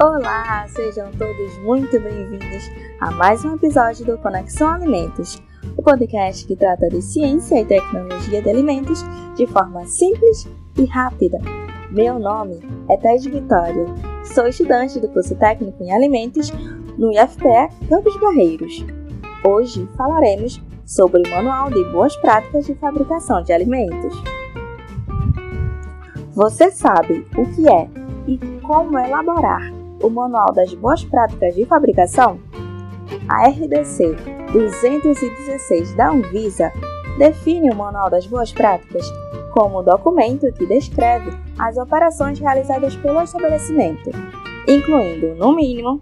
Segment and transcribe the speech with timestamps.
[0.00, 5.42] Olá, sejam todos muito bem-vindos a mais um episódio do Conexão Alimentos,
[5.76, 9.02] o podcast que trata de ciência e tecnologia de alimentos
[9.34, 10.46] de forma simples
[10.76, 11.40] e rápida.
[11.90, 13.86] Meu nome é Thais Vitória,
[14.22, 16.52] sou estudante do curso técnico em alimentos
[16.96, 18.86] no IFPE Campos Barreiros.
[19.44, 24.14] Hoje falaremos sobre o Manual de Boas Práticas de Fabricação de Alimentos.
[26.34, 27.90] Você sabe o que é
[28.28, 32.38] e como elaborar o Manual das Boas Práticas de Fabricação?
[33.28, 34.16] A RDC
[34.52, 36.72] 216 da Anvisa
[37.18, 39.10] define o Manual das Boas Práticas
[39.52, 44.10] como um documento que descreve as operações realizadas pelo estabelecimento,
[44.68, 46.00] incluindo, no mínimo,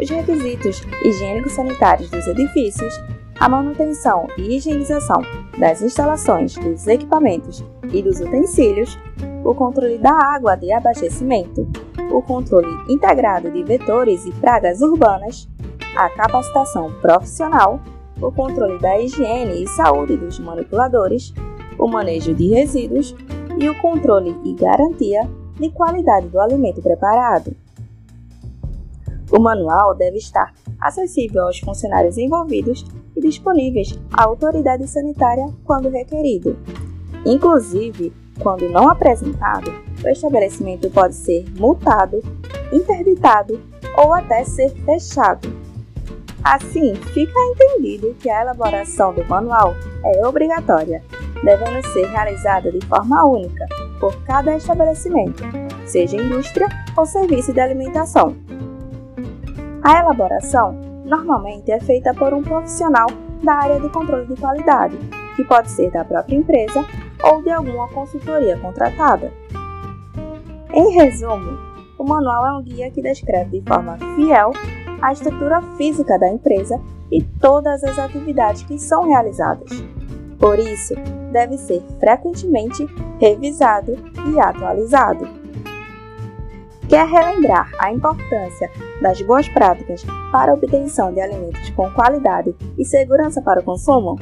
[0.00, 2.94] os requisitos higiênico-sanitários dos edifícios,
[3.40, 5.22] a manutenção e higienização
[5.58, 8.98] das instalações, dos equipamentos e dos utensílios,
[9.44, 11.66] o controle da água de abastecimento,
[12.10, 15.48] o controle integrado de vetores e pragas urbanas,
[15.96, 17.80] a capacitação profissional,
[18.20, 21.32] o controle da higiene e saúde dos manipuladores,
[21.78, 23.14] o manejo de resíduos
[23.58, 25.28] e o controle e garantia
[25.58, 27.54] de qualidade do alimento preparado.
[29.30, 32.84] O manual deve estar acessível aos funcionários envolvidos
[33.14, 36.56] e disponíveis à autoridade sanitária quando requerido.
[37.26, 39.72] Inclusive, quando não apresentado,
[40.04, 42.22] o estabelecimento pode ser multado,
[42.72, 43.60] interditado
[43.96, 45.48] ou até ser fechado.
[46.44, 51.02] Assim, fica entendido que a elaboração do manual é obrigatória,
[51.42, 53.66] devendo ser realizada de forma única
[54.00, 55.42] por cada estabelecimento,
[55.84, 58.36] seja indústria ou serviço de alimentação.
[59.82, 60.72] A elaboração
[61.04, 63.08] normalmente é feita por um profissional
[63.42, 64.96] da área de controle de qualidade,
[65.34, 66.84] que pode ser da própria empresa
[67.22, 69.32] ou de alguma consultoria contratada.
[70.72, 71.58] Em resumo,
[71.98, 74.52] o manual é um guia que descreve de forma fiel
[75.00, 79.70] a estrutura física da empresa e todas as atividades que são realizadas.
[80.38, 80.94] Por isso,
[81.32, 82.86] deve ser frequentemente
[83.18, 83.96] revisado
[84.30, 85.26] e atualizado.
[86.88, 88.70] Quer relembrar a importância
[89.02, 94.16] das boas práticas para a obtenção de alimentos com qualidade e segurança para o consumo?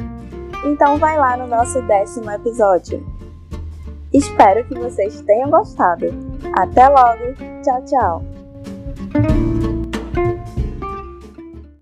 [0.67, 3.07] Então vai lá no nosso décimo episódio.
[4.13, 6.07] Espero que vocês tenham gostado.
[6.59, 7.35] Até logo.
[7.63, 9.66] Tchau, tchau.